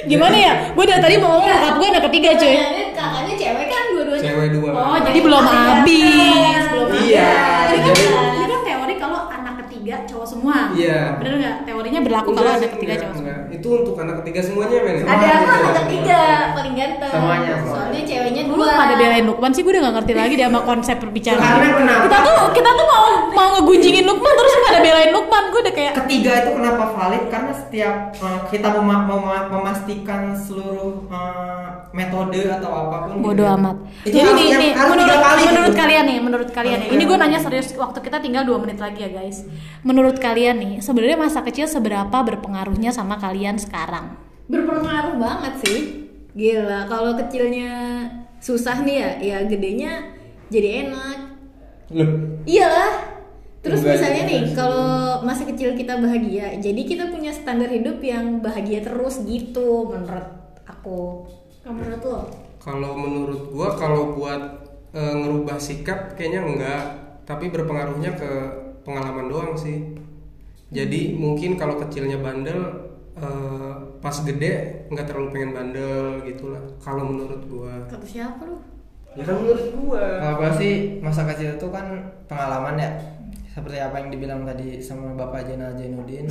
Gimana 0.07 0.35
ya? 0.37 0.53
Gue 0.71 0.85
dari 0.87 1.01
tadi 1.03 1.15
mau 1.19 1.35
ngomong 1.35 1.49
kakak 1.49 1.71
gue 1.75 1.87
anak 1.89 2.03
ketiga 2.07 2.29
cuy. 2.33 2.47
Kakaknya, 2.47 2.83
kakaknya 2.95 3.33
cewek 3.35 3.67
kan 3.67 3.83
dua-duanya 3.91 4.23
Cewek 4.23 4.47
dua. 4.55 4.69
Oh 4.71 4.97
jadi 5.03 5.19
belum 5.19 5.43
habis, 5.43 6.61
belum 6.71 6.87
Iya, 6.97 7.31
kan, 7.67 7.77
jadi- 7.83 8.16
semua. 10.47 10.71
Iya. 10.71 10.99
Bener 11.19 11.33
nggak? 11.37 11.55
Teorinya 11.67 11.99
berlaku 11.99 12.29
kalau 12.31 12.47
anak 12.47 12.61
sih, 12.63 12.69
ketiga 12.71 12.87
enggak, 12.87 13.03
cowok 13.03 13.19
enggak. 13.19 13.39
Itu 13.51 13.67
untuk 13.75 13.95
anak 13.99 14.15
ketiga 14.23 14.39
semuanya 14.39 14.77
men. 14.79 14.95
ada 14.95 15.03
Semuanya, 15.03 15.35
apa 15.35 15.51
anak 15.51 15.75
ketiga 15.83 16.21
paling 16.55 16.73
ganteng 16.73 17.11
Semuanya, 17.11 17.51
semuanya. 17.51 17.67
soalnya 17.67 18.01
ceweknya 18.07 18.41
Lu 18.47 18.53
dua 18.55 18.69
pada 18.73 18.93
belain 18.95 19.25
Lukman 19.27 19.51
sih 19.51 19.61
gue 19.61 19.71
udah 19.71 19.83
gak 19.83 19.95
ngerti 19.99 20.13
lagi 20.15 20.33
dia 20.33 20.47
sama 20.47 20.61
konsep 20.63 20.95
perbicaraan. 20.97 21.43
Karena 21.43 21.69
kenapa? 21.75 22.03
Kita 22.07 22.17
tuh 22.23 22.37
kita 22.55 22.69
tuh 22.71 22.85
mau 22.87 23.05
mau 23.33 23.47
ngegunjingin 23.57 24.05
Lukman 24.07 24.33
terus 24.33 24.51
lu 24.53 24.61
pada 24.63 24.79
belain 24.79 25.11
Lukman 25.11 25.43
gue 25.51 25.59
udah 25.59 25.73
kayak 25.75 25.93
Ketiga 26.05 26.31
itu 26.39 26.49
kenapa 26.55 26.83
valid? 26.95 27.23
Karena 27.27 27.51
setiap 27.51 27.95
uh, 28.17 28.39
kita 28.47 28.67
mema- 28.71 29.03
mema- 29.03 29.47
memastikan 29.51 30.21
seluruh 30.31 31.03
uh, 31.11 31.91
metode 31.91 32.39
atau 32.47 32.69
apa 32.69 32.97
pun. 33.09 33.19
bodoh 33.19 33.43
gitu. 33.43 33.57
amat. 33.57 33.75
Itu 34.05 34.13
Jadi 34.13 34.29
nih, 34.31 34.47
nih, 34.53 34.71
harus 34.71 34.91
menurut 34.93 35.17
menurut 35.17 35.73
gitu. 35.73 35.81
kalian 35.81 36.03
nih, 36.05 36.17
menurut 36.21 36.49
kalian 36.53 36.77
nih. 36.79 36.89
Ini 36.93 37.03
gue 37.03 37.17
nanya 37.17 37.39
serius 37.41 37.67
waktu 37.73 37.99
kita 37.99 38.17
tinggal 38.21 38.45
dua 38.45 38.57
menit 38.61 38.77
lagi 38.77 39.01
ya 39.01 39.09
guys. 39.09 39.41
Menurut 39.81 40.15
kalian 40.15 40.36
nih, 40.53 40.73
sebenarnya 40.83 41.17
masa 41.17 41.41
kecil 41.41 41.65
seberapa 41.65 42.17
berpengaruhnya 42.21 42.93
sama 42.93 43.17
kalian 43.17 43.57
sekarang? 43.57 44.27
berpengaruh 44.47 45.15
banget 45.19 45.53
sih. 45.63 45.79
Gila 46.33 46.87
kalau 46.87 47.17
kecilnya 47.19 48.05
susah 48.39 48.85
nih 48.85 48.95
ya 48.95 49.09
ya 49.19 49.37
gedenya 49.45 50.15
jadi 50.47 50.87
enak. 50.87 51.17
Loh, 51.91 52.09
iyalah. 52.47 53.19
Terus 53.59 53.83
Enggak 53.83 53.93
misalnya 53.99 54.23
nih 54.29 54.41
kalau 54.55 55.19
masa 55.27 55.43
kecil 55.43 55.75
kita 55.75 55.99
bahagia 55.99 56.55
jadi 56.61 56.81
kita 56.87 57.11
punya 57.11 57.35
standar 57.35 57.67
hidup 57.67 57.99
yang 57.99 58.39
bahagia 58.39 58.79
terus 58.85 59.19
gitu 59.27 59.91
menurut 59.91 60.27
aku. 60.63 61.27
Kamu 61.65 61.83
menurut 61.83 62.03
lo? 62.07 62.19
Kalau 62.63 62.95
menurut 62.95 63.41
gua 63.51 63.75
kalau 63.75 64.15
buat 64.15 64.39
e, 64.95 65.01
ngerubah 65.01 65.59
sikap 65.59 66.15
kayaknya 66.15 66.47
enggak, 66.47 66.83
tapi 67.27 67.51
berpengaruhnya 67.51 68.15
ke 68.15 68.31
pengalaman 68.87 69.27
doang 69.27 69.55
sih. 69.59 69.83
Jadi 70.67 71.15
mungkin 71.15 71.55
kalau 71.55 71.79
kecilnya 71.79 72.19
bandel 72.19 72.59
e, 73.15 73.27
pas 74.03 74.15
gede 74.23 74.83
nggak 74.91 75.05
terlalu 75.07 75.27
pengen 75.31 75.51
bandel 75.55 76.21
gitulah. 76.27 76.63
Kalau 76.83 77.07
menurut 77.07 77.41
gua. 77.47 77.87
kata 77.87 78.03
siapa 78.03 78.43
lu 78.43 78.59
Ya 79.15 79.23
kan 79.25 79.35
menurut 79.39 79.67
gua. 79.79 80.03
Kalau 80.21 80.35
gue 80.43 80.51
sih 80.59 80.73
masa 81.01 81.25
kecil 81.25 81.57
itu 81.57 81.67
kan 81.71 81.87
pengalaman 82.29 82.77
ya 82.77 82.91
seperti 83.49 83.81
apa 83.81 83.95
yang 83.97 84.09
dibilang 84.13 84.45
tadi 84.45 84.77
sama 84.83 85.17
Bapak 85.17 85.49
Jenal 85.49 85.73
Jainuddin. 85.73 86.27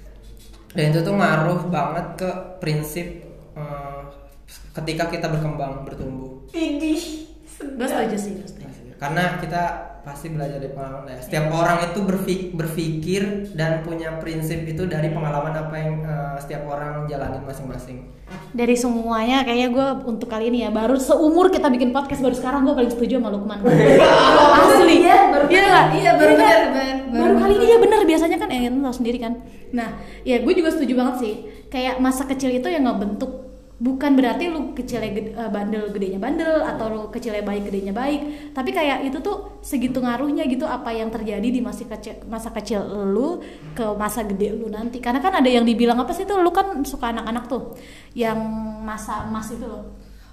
Dan 0.76 0.90
itu 0.90 1.00
tuh 1.06 1.14
ngaruh 1.14 1.70
banget 1.70 2.06
ke 2.18 2.30
prinsip 2.62 3.06
eh, 3.54 4.02
ketika 4.74 5.10
kita 5.10 5.26
berkembang 5.30 5.86
bertumbuh. 5.86 6.46
Idih 6.54 7.24
Gue 7.58 7.86
setuju 7.86 8.16
sih. 8.18 8.34
Karena 8.98 9.38
kita 9.38 9.93
pasti 10.04 10.28
belajar 10.28 10.60
dari 10.60 10.70
pengalaman. 10.70 11.08
Ya. 11.10 11.16
Setiap 11.18 11.46
orang 11.48 11.78
itu 11.82 11.98
berfik- 12.00 12.52
berpikir 12.52 13.22
dan 13.52 13.80
punya 13.80 14.16
prinsip 14.16 14.62
itu 14.62 14.84
dari 14.84 15.08
pengalaman 15.08 15.56
apa 15.56 15.74
yang 15.74 15.94
eh, 16.00 16.36
setiap 16.38 16.62
orang 16.66 17.04
jalanin 17.04 17.40
masing-masing. 17.42 18.12
dari 18.50 18.72
semuanya 18.74 19.44
kayaknya 19.44 19.68
gue 19.70 19.86
untuk 20.06 20.26
kali 20.26 20.48
ini 20.48 20.64
ya 20.64 20.70
baru 20.70 20.96
seumur 20.96 21.48
kita 21.48 21.68
bikin 21.68 21.90
podcast 21.90 22.18
baru 22.18 22.32
sekarang 22.32 22.64
gue 22.64 22.72
paling 22.72 22.88
setuju 22.88 23.20
sama 23.20 23.28
Lukman. 23.28 23.58
Asli. 24.58 24.96
Iya, 25.02 25.18
baru 25.28 25.44
Iya 25.46 25.60
iya, 25.60 25.80
baru 25.84 25.92
Iya 25.94 26.12
bener, 26.16 26.60
baru, 26.66 26.92
baru 27.12 27.34
kali 27.38 27.54
ini 27.54 27.66
ya 27.66 27.78
bener. 27.78 28.00
Biasanya 28.04 28.36
kan 28.38 28.48
eh 28.48 28.68
lo 28.68 28.90
sendiri 28.90 29.18
kan. 29.18 29.32
Nah 29.72 29.88
ya 30.22 30.40
gue 30.40 30.52
juga 30.52 30.68
setuju 30.68 30.92
banget 30.94 31.16
sih. 31.20 31.34
Kayak 31.68 32.00
masa 32.00 32.24
kecil 32.24 32.50
itu 32.50 32.66
yang 32.66 32.84
ngebentuk 32.84 33.53
bukan 33.76 34.14
berarti 34.14 34.46
lu 34.46 34.70
kecilnya 34.72 35.10
gede- 35.10 35.34
eh, 35.34 35.48
bandel 35.48 35.90
gedenya 35.90 36.16
bandel 36.16 36.62
atau 36.62 36.86
lu 36.86 37.02
kecilnya 37.08 37.42
baik 37.42 37.62
gedenya 37.64 37.90
baik 37.90 38.20
tapi 38.50 38.70
kayak 38.70 39.02
itu 39.02 39.18
tuh 39.18 39.58
segitu 39.60 39.98
ngaruhnya 39.98 40.46
gitu 40.46 40.62
apa 40.64 40.88
yang 40.88 41.10
terjadi 41.10 41.42
di 41.42 41.58
masa 41.58 41.82
kecil 41.84 42.22
masa 42.24 42.48
kecil 42.50 42.80
lu 43.04 43.42
ke 43.72 43.84
masa 43.92 44.22
gede 44.22 44.54
lu 44.54 44.68
nanti 44.68 44.98
karena 44.98 45.18
kan 45.18 45.34
ada 45.34 45.48
yang 45.48 45.62
dibilang 45.62 45.98
apa 45.98 46.10
sih 46.10 46.22
tuh 46.22 46.38
lu 46.38 46.48
kan 46.48 46.82
suka 46.82 47.10
anak-anak 47.10 47.44
tuh 47.44 47.74
yang 48.12 48.38
masa 48.80 49.26
emas 49.26 49.50
itu 49.50 49.64
loh 49.64 49.84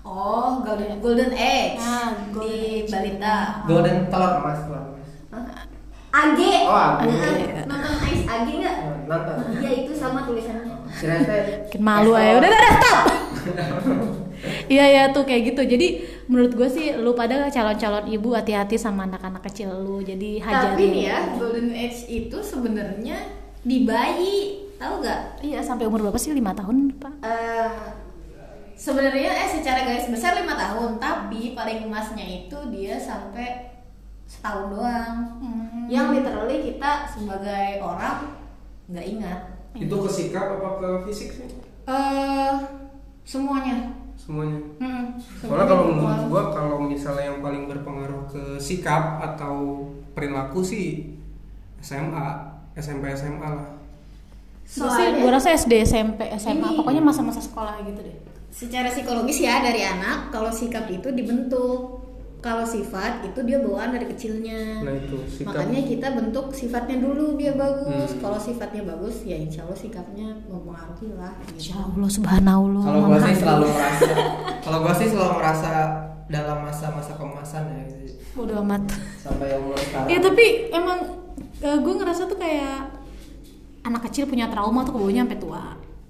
Oh, 0.02 0.62
golden 0.62 0.98
golden 0.98 1.30
age 1.32 1.78
Nah, 1.78 2.26
golden 2.30 2.42
di 2.42 2.58
age. 2.80 2.90
balita. 2.90 3.36
Golden 3.66 4.10
telur 4.10 4.34
emas 4.36 4.58
telur 4.60 4.82
emas. 4.82 5.06
AG. 6.12 6.40
Oh, 6.66 6.74
AG. 6.74 7.06
Nonton 7.70 7.94
Ais 8.02 8.22
AG 8.26 8.48
nggak? 8.50 8.76
Nonton. 9.06 9.36
Iya 9.58 9.72
itu 9.80 9.94
sama 9.94 10.26
tulisannya. 10.26 10.74
Bikin 11.70 11.80
malu 11.80 12.12
aja 12.12 12.34
udah 12.36 12.50
udah 12.50 12.60
udah, 12.60 12.74
stop 12.76 13.00
iya 14.74 14.86
ya 14.88 15.04
tuh 15.10 15.24
kayak 15.24 15.54
gitu 15.54 15.62
jadi 15.68 15.88
menurut 16.26 16.52
gue 16.52 16.68
sih 16.68 16.96
lu 16.96 17.14
pada 17.14 17.46
calon-calon 17.48 18.06
ibu 18.08 18.34
hati-hati 18.34 18.76
sama 18.76 19.06
anak-anak 19.06 19.44
kecil 19.44 19.70
lu 19.76 20.02
jadi 20.02 20.42
hajarin 20.42 20.74
Tapi 20.74 20.84
nih 20.88 21.04
ya, 21.06 21.18
golden 21.36 21.70
age 21.72 22.00
itu 22.08 22.38
sebenarnya 22.38 23.18
di 23.62 23.86
bayi, 23.86 24.38
tahu 24.76 25.02
nggak? 25.02 25.22
iya 25.42 25.62
sampai 25.62 25.86
umur 25.86 26.02
berapa 26.02 26.18
sih 26.18 26.34
lima 26.34 26.52
tahun 26.52 26.98
pak 26.98 27.14
Eh, 27.22 27.72
sebenarnya 28.74 29.30
eh 29.30 29.50
secara 29.52 29.86
garis 29.86 30.10
besar 30.10 30.34
lima 30.36 30.58
tahun, 30.58 30.98
tapi 30.98 31.54
paling 31.54 31.86
emasnya 31.86 32.26
itu 32.26 32.58
dia 32.74 32.98
sampai 32.98 33.78
setahun 34.26 34.74
doang. 34.74 35.18
Yang 35.86 36.08
literally 36.18 36.58
kita 36.66 37.06
sebagai 37.06 37.78
orang 37.78 38.34
nggak 38.88 39.06
ingat. 39.06 39.40
Itu 39.72 39.96
ke 40.00 40.10
sikap 40.10 40.58
apa 40.58 40.70
ke 40.80 40.90
fisik 41.06 41.30
sih? 41.32 41.48
Eh 41.86 42.54
semuanya. 43.24 43.94
Semuanya. 44.16 44.60
Hmm, 44.78 45.18
Soalnya 45.18 45.66
kalau 45.66 45.84
menurut 45.90 46.22
gua 46.30 46.44
kalau 46.52 46.78
misalnya 46.82 47.26
yang 47.28 47.40
paling 47.40 47.66
berpengaruh 47.66 48.30
ke 48.30 48.44
sikap 48.58 49.18
atau 49.20 49.86
perilaku 50.14 50.62
sih 50.62 51.18
SMA, 51.80 52.28
SMP 52.74 53.10
SMA 53.12 53.42
lah. 53.42 53.70
sih 54.64 54.88
gue 55.20 55.28
rasa 55.28 55.52
SD 55.52 55.84
SMP 55.84 56.32
SMA 56.38 56.64
Ini- 56.64 56.78
pokoknya 56.80 57.04
masa-masa 57.04 57.44
sekolah 57.44 57.84
gitu 57.84 58.00
deh 58.00 58.16
secara 58.48 58.88
psikologis 58.88 59.40
ya 59.40 59.60
dari 59.60 59.84
anak 59.84 60.32
kalau 60.32 60.48
sikap 60.48 60.88
itu 60.88 61.12
dibentuk 61.12 62.00
kalau 62.42 62.66
sifat 62.66 63.22
itu 63.24 63.40
dia 63.42 63.58
bawaan 63.58 63.94
dari 63.94 64.06
kecilnya 64.08 64.82
Nah 64.82 64.94
itu 64.96 65.14
sikap. 65.30 65.54
makanya 65.54 65.82
kita 65.86 66.08
bentuk 66.12 66.46
sifatnya 66.52 66.98
dulu 67.00 67.34
biar 67.34 67.54
bagus 67.54 68.10
Hmm. 68.10 68.20
kalau 68.20 68.36
sifatnya 68.36 68.82
bagus 68.84 69.22
ya 69.22 69.38
insya 69.38 69.62
Allah 69.62 69.78
sikapnya 69.78 70.42
mempengaruhi 70.46 71.14
lah 71.14 71.38
Insya 71.48 71.78
gitu. 71.78 71.86
Allah 71.94 72.10
subhanallah 72.10 72.82
Kalau 72.84 73.02
gue 73.08 73.20
sih 73.22 73.36
selalu 73.38 73.66
merasa, 73.68 74.10
kalau 74.66 74.78
gue 74.80 74.94
sih 74.96 75.08
selalu 75.08 75.34
merasa 75.36 75.72
dalam 76.26 76.58
masa-masa 76.62 77.12
kemasan 77.14 77.64
ya, 77.68 77.84
gitu. 78.00 78.14
Bodo 78.34 78.54
amat 78.60 78.84
sampai 79.18 79.48
umur 79.54 79.78
sekarang. 79.78 80.08
ya 80.08 80.18
tapi 80.20 80.46
emang 80.70 81.00
gue 81.62 81.94
ngerasa 81.94 82.26
tuh 82.26 82.36
kayak 82.36 82.90
anak 83.84 84.02
kecil 84.04 84.26
punya 84.26 84.48
trauma 84.48 84.82
tuh 84.82 84.94
kebawanya 84.94 85.26
sampai 85.26 85.38
tua 85.38 85.64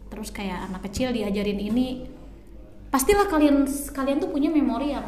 terus 0.07 0.29
kayak 0.29 0.69
anak 0.69 0.83
kecil 0.85 1.09
diajarin 1.09 1.57
ini 1.57 2.07
pastilah 2.87 3.25
kalian 3.25 3.63
kalian 3.89 4.17
tuh 4.17 4.27
punya 4.27 4.47
memori 4.47 4.91
yang 4.91 5.07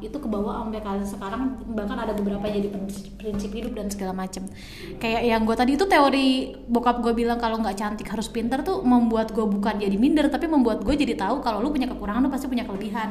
itu 0.00 0.16
kebawa 0.16 0.64
sampai 0.64 0.80
kalian 0.80 1.06
sekarang 1.06 1.42
bahkan 1.76 2.00
ada 2.00 2.16
beberapa 2.16 2.48
jadi 2.48 2.72
prinsip, 3.20 3.52
hidup 3.52 3.76
dan 3.76 3.92
segala 3.92 4.16
macam 4.16 4.48
kayak 4.96 5.22
yang 5.28 5.44
gue 5.44 5.56
tadi 5.56 5.76
itu 5.76 5.84
teori 5.84 6.56
bokap 6.66 7.04
gue 7.04 7.12
bilang 7.12 7.36
kalau 7.36 7.60
nggak 7.60 7.76
cantik 7.76 8.08
harus 8.08 8.32
pintar 8.32 8.64
tuh 8.64 8.80
membuat 8.80 9.30
gue 9.30 9.44
bukan 9.44 9.76
jadi 9.76 9.96
minder 10.00 10.26
tapi 10.32 10.48
membuat 10.48 10.82
gue 10.82 10.94
jadi 10.96 11.14
tahu 11.14 11.44
kalau 11.44 11.60
lu 11.60 11.68
punya 11.68 11.86
kekurangan 11.86 12.24
lu 12.24 12.30
pasti 12.32 12.48
punya 12.48 12.64
kelebihan. 12.64 13.10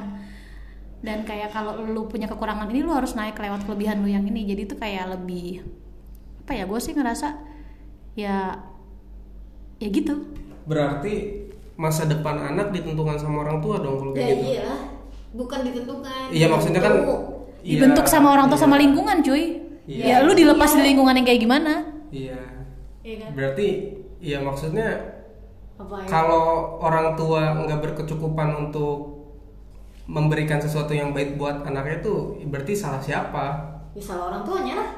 Dan 0.99 1.23
kayak 1.23 1.55
kalau 1.55 1.79
lu 1.79 2.11
punya 2.11 2.27
kekurangan 2.27 2.67
ini 2.67 2.83
lu 2.83 2.91
harus 2.91 3.15
naik 3.15 3.39
lewat 3.39 3.63
kelebihan 3.63 4.03
lu 4.03 4.11
yang 4.11 4.27
ini. 4.27 4.43
Jadi 4.43 4.61
itu 4.67 4.75
kayak 4.75 5.15
lebih 5.15 5.63
apa 6.43 6.51
ya 6.57 6.63
gue 6.65 6.79
sih 6.81 6.91
ngerasa 6.91 7.39
ya 8.19 8.59
ya 9.79 9.87
gitu. 9.87 10.27
Berarti 10.67 11.45
masa 11.79 12.03
depan 12.03 12.35
anak 12.35 12.75
ditentukan 12.75 13.15
sama 13.15 13.47
orang 13.47 13.63
tua 13.63 13.79
dong 13.79 13.95
kalau 13.95 14.11
ya 14.11 14.27
kayak 14.27 14.35
gitu. 14.35 14.51
iya 14.59 14.98
bukan 15.33 15.59
ditentukan 15.65 16.33
Iya 16.33 16.47
maksudnya 16.49 16.81
kan 16.81 16.93
Dibentuk. 17.59 18.05
iya, 18.07 18.13
sama 18.13 18.33
orang 18.33 18.47
tua 18.49 18.57
iya. 18.57 18.63
sama 18.65 18.75
lingkungan 18.79 19.17
cuy 19.21 19.43
Iya. 19.89 20.05
ya 20.05 20.15
lu 20.21 20.37
dilepas 20.37 20.69
di 20.77 20.81
lingkungan 20.85 21.17
yang 21.17 21.25
kayak 21.25 21.41
gimana 21.41 21.73
Iya. 22.09 22.39
Iya 23.01 23.15
kan? 23.25 23.29
Berarti 23.33 23.67
iya 24.19 24.37
maksudnya 24.41 24.87
apa 25.79 25.95
ya 26.03 26.07
kalau 26.11 26.75
orang 26.83 27.15
tua 27.15 27.55
nggak 27.55 27.79
berkecukupan 27.79 28.67
untuk 28.67 29.23
memberikan 30.09 30.59
sesuatu 30.59 30.91
yang 30.91 31.13
baik 31.15 31.39
buat 31.39 31.63
anaknya 31.63 32.01
itu 32.03 32.43
berarti 32.49 32.73
salah 32.75 32.99
siapa? 32.99 33.45
ya 33.95 34.01
salah 34.03 34.33
orang 34.33 34.41
tuanya 34.43 34.73
lah 34.75 34.89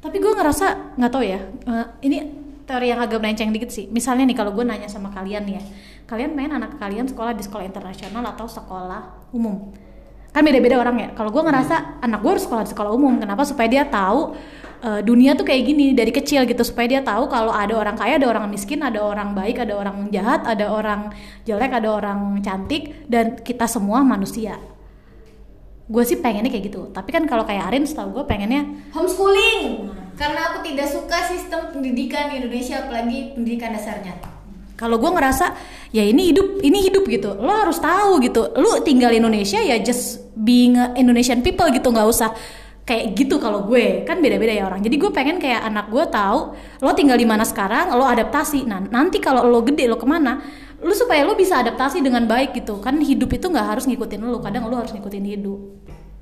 tapi 0.00 0.22
gue 0.22 0.32
ngerasa 0.32 0.96
nggak 0.96 1.10
tahu 1.12 1.24
ya 1.26 1.40
eh, 1.42 1.86
ini 2.06 2.16
teori 2.62 2.86
yang 2.94 3.00
agak 3.02 3.18
melenceng 3.18 3.50
dikit 3.50 3.70
sih 3.74 3.90
misalnya 3.90 4.26
nih 4.26 4.36
kalau 4.38 4.54
gue 4.54 4.64
nanya 4.64 4.86
sama 4.86 5.10
kalian 5.10 5.44
nih 5.44 5.54
ya 5.58 5.62
kalian 6.06 6.38
main 6.38 6.54
anak 6.54 6.78
kalian 6.78 7.10
sekolah 7.10 7.34
di 7.34 7.42
sekolah 7.42 7.66
internasional 7.66 8.22
atau 8.30 8.46
sekolah 8.46 9.30
umum? 9.34 9.74
Kan 10.30 10.46
beda-beda 10.46 10.78
orang 10.78 10.96
ya. 11.00 11.08
Kalau 11.18 11.34
gue 11.34 11.42
ngerasa 11.42 11.98
anak 12.04 12.22
gue 12.22 12.30
harus 12.38 12.44
sekolah 12.46 12.62
di 12.62 12.70
sekolah 12.70 12.92
umum. 12.94 13.18
Kenapa? 13.18 13.42
Supaya 13.42 13.66
dia 13.66 13.84
tahu 13.88 14.38
eh, 14.84 15.00
dunia 15.02 15.34
tuh 15.34 15.48
kayak 15.48 15.62
gini 15.66 15.96
dari 15.98 16.14
kecil 16.14 16.46
gitu. 16.46 16.62
Supaya 16.62 16.86
dia 16.86 17.00
tahu 17.02 17.26
kalau 17.26 17.50
ada 17.50 17.74
orang 17.74 17.98
kaya 17.98 18.22
ada 18.22 18.28
orang 18.30 18.46
miskin 18.46 18.84
ada 18.84 19.02
orang 19.02 19.34
baik 19.34 19.64
ada 19.64 19.74
orang 19.74 20.12
jahat 20.14 20.46
ada 20.46 20.70
orang 20.70 21.10
jelek 21.42 21.72
ada 21.74 21.88
orang 21.88 22.38
cantik 22.44 23.08
dan 23.10 23.40
kita 23.40 23.66
semua 23.66 24.06
manusia. 24.06 24.60
Gue 25.88 26.04
sih 26.04 26.20
pengennya 26.20 26.52
kayak 26.52 26.68
gitu. 26.68 26.92
Tapi 26.92 27.10
kan 27.16 27.24
kalau 27.24 27.48
kayak 27.48 27.72
Arin 27.72 27.88
setahu 27.88 28.22
gue 28.22 28.24
pengennya 28.28 28.92
homeschooling. 28.92 29.88
Karena 30.20 30.52
aku 30.52 30.68
tidak 30.68 30.86
suka 30.86 31.18
sistem 31.24 31.72
pendidikan 31.72 32.28
di 32.28 32.44
Indonesia 32.44 32.84
apalagi 32.84 33.32
pendidikan 33.32 33.72
dasarnya 33.72 34.35
kalau 34.76 35.00
gue 35.00 35.08
ngerasa 35.08 35.56
ya 35.90 36.04
ini 36.04 36.30
hidup 36.30 36.60
ini 36.60 36.78
hidup 36.84 37.08
gitu. 37.08 37.32
Lo 37.32 37.48
harus 37.48 37.80
tahu 37.80 38.20
gitu. 38.20 38.52
Lo 38.60 38.84
tinggal 38.84 39.16
di 39.16 39.18
Indonesia 39.24 39.56
ya 39.56 39.80
just 39.80 40.20
being 40.36 40.76
a 40.76 40.92
Indonesian 41.00 41.40
people 41.40 41.64
gitu 41.72 41.88
nggak 41.88 42.04
usah 42.04 42.36
kayak 42.84 43.16
gitu 43.16 43.40
kalau 43.40 43.64
gue. 43.64 44.04
Kan 44.04 44.20
beda-beda 44.20 44.52
ya 44.52 44.68
orang. 44.68 44.84
Jadi 44.84 45.00
gue 45.00 45.10
pengen 45.10 45.40
kayak 45.40 45.64
anak 45.64 45.88
gue 45.88 46.04
tahu 46.12 46.52
lo 46.84 46.92
tinggal 46.92 47.16
di 47.16 47.24
mana 47.24 47.48
sekarang 47.48 47.88
lo 47.96 48.04
adaptasi. 48.04 48.68
Nah 48.68 48.84
nanti 48.84 49.16
kalau 49.16 49.48
lo 49.48 49.64
gede 49.64 49.88
lo 49.88 49.96
ke 49.96 50.04
mana 50.04 50.44
lo 50.76 50.92
supaya 50.92 51.24
lo 51.24 51.32
bisa 51.32 51.56
adaptasi 51.56 52.04
dengan 52.04 52.28
baik 52.28 52.52
gitu. 52.52 52.76
Kan 52.84 53.00
hidup 53.00 53.32
itu 53.32 53.48
nggak 53.48 53.66
harus 53.80 53.88
ngikutin 53.88 54.20
lo 54.28 54.44
kadang 54.44 54.68
lo 54.68 54.76
harus 54.76 54.92
ngikutin 54.92 55.24
hidup. 55.24 55.60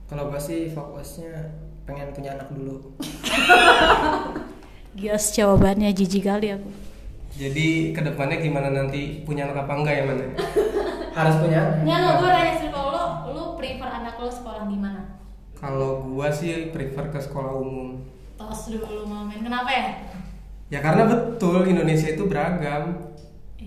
Kalau 0.07 0.31
gue 0.31 0.39
sih 0.39 0.71
fokusnya 0.71 1.35
pengen 1.91 2.15
punya 2.15 2.39
anak 2.39 2.55
dulu. 2.55 2.95
Gias 4.95 5.35
jawabannya 5.35 5.91
jijik 5.91 6.31
kali 6.31 6.55
aku 6.55 6.84
Jadi 7.35 7.91
ke 7.91 8.01
depannya 8.01 8.39
gimana 8.39 8.71
nanti 8.71 9.27
punya 9.27 9.51
anak 9.51 9.67
apa 9.67 9.73
enggak 9.75 9.95
ya 9.99 10.05
mana? 10.07 10.27
Harus 11.19 11.35
punya. 11.43 11.83
Nggak, 11.83 11.99
nggak, 11.99 12.15
gue 12.19 12.31
nanya 12.31 12.55
sih 12.59 12.69
kalau 12.71 12.91
lo, 12.95 13.05
lo 13.35 13.45
prefer 13.59 13.91
anak 13.91 14.15
lo 14.23 14.31
sekolah 14.31 14.65
di 14.71 14.79
mana? 14.79 15.03
Kalau 15.59 16.05
gua 16.05 16.29
sih 16.29 16.71
prefer 16.71 17.11
ke 17.11 17.19
sekolah 17.19 17.57
umum. 17.57 18.03
Tos 18.37 18.71
dulu 18.71 19.07
mamen, 19.09 19.41
kenapa 19.41 19.71
ya? 19.71 19.87
Ya 20.69 20.79
karena 20.83 21.07
betul 21.07 21.65
Indonesia 21.67 22.11
itu 22.11 22.27
beragam. 22.27 23.15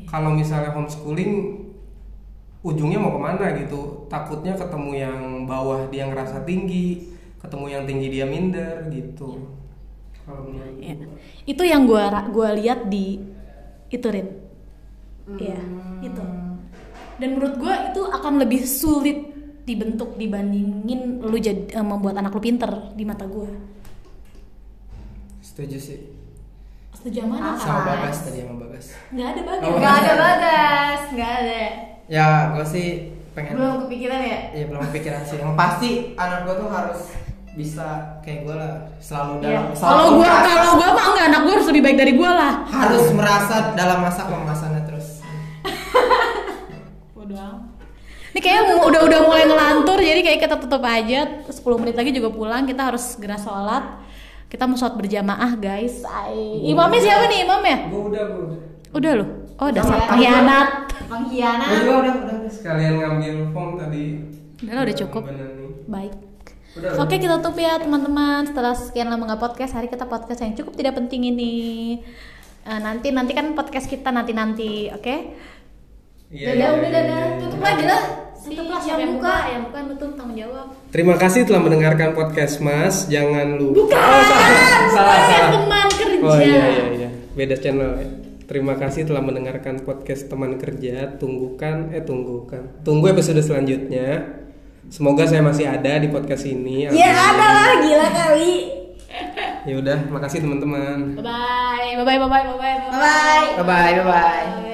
Kalau 0.07 0.31
misalnya 0.31 0.71
homeschooling 0.71 1.63
ujungnya 2.63 2.99
mau 2.99 3.15
ke 3.15 3.19
mana 3.19 3.45
gitu? 3.59 4.07
Takutnya 4.07 4.55
ketemu 4.55 4.91
yang 4.95 5.19
bawah 5.43 5.87
dia 5.91 6.07
ngerasa 6.07 6.47
tinggi, 6.47 7.15
ketemu 7.39 7.65
yang 7.67 7.83
tinggi 7.83 8.07
dia 8.11 8.25
minder 8.27 8.87
gitu. 8.91 9.43
Kalau 10.23 10.47
menurut 10.47 10.75
Ya. 10.77 10.95
Itu 11.47 11.63
yang 11.63 11.87
gue 11.87 12.03
gua 12.35 12.49
lihat 12.55 12.91
di 12.91 13.23
itu 13.87 14.07
Rin. 14.07 14.27
Iya, 15.27 15.59
itu. 16.01 16.23
Dan 17.17 17.29
menurut 17.35 17.55
gue 17.57 17.73
itu 17.91 18.01
akan 18.03 18.33
lebih 18.39 18.61
sulit 18.63 19.19
dibentuk 19.67 20.15
dibandingin 20.15 21.19
lu 21.19 21.35
jadi 21.35 21.67
eh, 21.73 21.83
membuat 21.83 22.15
anak 22.15 22.31
lu 22.31 22.39
pinter 22.39 22.71
di 22.95 23.03
mata 23.03 23.27
gue. 23.27 23.51
Setuju 25.41 25.77
sih. 25.77 25.99
Setuju 26.93 27.27
sama 27.27 27.35
mana? 27.35 27.59
Sama 27.59 27.79
Apa? 27.83 27.89
Bagas 27.99 28.17
tadi 28.23 28.39
sama 28.41 28.55
Bagas. 28.63 28.85
Nggak 29.11 29.27
ada 29.27 29.41
bagas. 29.43 29.65
Oh, 29.67 29.75
nggak 29.77 29.95
ada 29.97 30.13
bagas 30.15 31.01
nggak 31.13 31.31
ada 31.41 31.61
Ya 32.07 32.27
gue 32.55 32.65
sih 32.65 32.87
pengen. 33.35 33.53
belum 33.59 33.75
kepikiran 33.85 34.19
ya 34.23 34.39
Iya 34.55 34.65
belum 34.71 34.81
kepikiran 34.89 35.21
sih. 35.27 35.35
Yang 35.37 35.53
pasti 35.53 35.89
anak 36.15 36.39
gue 36.47 36.55
tuh 36.55 36.69
harus 36.71 36.99
bisa 37.57 37.87
kayak 38.21 38.45
gue 38.45 38.53
lah 38.53 38.71
selalu 38.99 39.33
Iya. 39.35 39.41
dalam 39.41 39.65
Kalau 39.65 39.75
selalu 39.75 40.09
gua 40.13 40.21
merasa- 40.23 40.45
kalau 40.53 40.71
gua 40.71 40.89
mah 40.91 41.05
enggak 41.07 41.25
anak 41.25 41.39
gua 41.41 41.51
harus 41.51 41.67
lebih 41.67 41.81
baik 41.81 41.97
dari 41.97 42.13
gua 42.13 42.31
lah. 42.31 42.53
harus 42.63 43.05
merasa 43.11 43.55
dalam 43.73 43.99
masa 43.99 44.21
kemasannya 44.23 44.81
terus 44.83 45.07
Ini 48.27 48.39
kayak 48.39 48.61
udah 48.79 49.01
udah 49.01 49.19
mulai 49.23 49.43
ngelantur 49.43 49.97
jadi 49.97 50.21
kayak 50.21 50.39
kita 50.39 50.55
tutup 50.57 50.79
aja 50.79 51.25
10 51.43 51.57
menit 51.75 51.95
lagi 51.95 52.11
juga 52.11 52.29
pulang 52.29 52.63
kita 52.63 52.85
harus 52.85 53.17
segera 53.17 53.33
sholat 53.35 53.97
kita 54.45 54.63
mau 54.63 54.77
sholat 54.77 54.93
berjamaah 54.93 55.57
guys 55.57 56.05
Ay. 56.05 56.69
imamnya 56.69 57.01
siapa 57.01 57.25
nih 57.25 57.39
imamnya 57.43 57.77
Gue 57.89 58.01
udah, 58.05 58.23
gue 58.23 58.41
udah. 58.43 58.59
udah 58.93 59.11
loh 59.15 59.29
oh 59.57 59.69
dasar 59.71 59.97
Udah. 59.97 60.07
pengkhianat 60.07 60.69
Pengkhianat. 61.07 61.69
Udah 61.79 61.95
udah 61.97 62.13
udah. 62.19 62.35
Sekalian 62.47 62.99
ngambil 62.99 63.35
form 63.49 63.71
tadi. 63.75 64.19
udah 64.61 64.83
udah 64.83 64.97
cukup 64.97 65.23
Bener 65.25 65.49
nih. 65.55 65.71
baik 65.87 66.13
Udah, 66.73 66.99
Oke 66.99 67.15
kita 67.15 67.37
tutup 67.37 67.55
ya 67.55 67.77
teman-teman 67.77 68.43
setelah 68.43 68.73
sekian 68.73 69.07
lama 69.07 69.23
nggak 69.25 69.41
podcast 69.41 69.73
hari 69.73 69.87
kita 69.87 70.03
podcast 70.03 70.39
yang 70.39 70.53
cukup 70.53 70.73
tidak 70.73 70.93
penting 70.95 71.23
ini 71.27 71.55
Eh, 72.61 72.79
nanti 72.79 73.09
nanti 73.09 73.31
kan 73.31 73.55
podcast 73.55 73.87
kita 73.87 74.09
nanti 74.09 74.31
nanti 74.31 74.89
oke 74.89 75.15
Iya, 76.27 76.43
Dadah, 76.45 76.53
iya, 76.53 76.67
udah 76.69 76.83
iya, 76.83 76.91
dadah. 76.91 77.21
iya. 77.23 77.39
Tutup 77.39 77.61
lagi 77.61 77.83
lah. 77.83 78.03
tutup 78.37 78.67
lah 78.67 78.81
yang 78.81 78.99
buka. 78.99 79.15
buka 79.15 79.35
yang 79.47 79.61
bukan 79.63 79.83
tutup 79.87 80.11
tanggung 80.13 80.35
jawab 80.35 80.65
Terima 80.87 81.15
kasih 81.15 81.41
telah 81.43 81.61
mendengarkan 81.61 82.09
podcast 82.11 82.59
Mas. 82.59 83.07
Jangan 83.07 83.47
lupa. 83.55 83.75
bukan 83.77 83.95
Oh, 83.97 84.21
salah, 84.21 84.51
salah, 84.89 85.19
salah. 85.25 85.49
teman 85.53 85.87
kerja 85.89 86.19
Oh 86.21 86.37
iya 86.37 86.63
iya 86.67 86.85
iya. 86.93 87.09
Beda 87.31 87.55
channel 87.55 87.91
ya. 87.95 88.07
Terima 88.43 88.75
kasih 88.75 89.03
telah 89.03 89.19
mendengarkan 89.19 89.79
podcast 89.81 90.27
teman 90.27 90.55
kerja. 90.55 91.15
Tunggukan 91.15 91.91
eh 91.91 91.99
tunggukan. 92.01 92.83
Tunggu 92.83 93.07
episode 93.07 93.39
selanjutnya. 93.39 94.27
Semoga 94.87 95.27
saya 95.27 95.43
masih 95.43 95.67
ada 95.67 95.99
di 95.99 96.07
podcast 96.07 96.47
ini. 96.47 96.87
Ya 96.87 97.11
ada 97.11 97.47
lah 97.51 97.73
gila 97.83 98.07
kali. 98.07 98.55
Ya 99.67 99.75
udah, 99.75 99.99
makasih 100.07 100.39
teman-teman. 100.39 101.19
bye 101.19 101.91
bye 101.99 102.05
bye 102.07 102.17
bye 102.17 102.29
bye 102.29 102.43
bye 102.47 102.55
bye 102.55 102.77
Bye 102.87 102.95
bye. 102.95 103.43
bye 103.59 103.65
bye 103.67 103.93
bye 103.99 104.05
bye 104.05 104.66